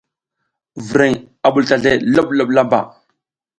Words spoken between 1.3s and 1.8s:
a ɓul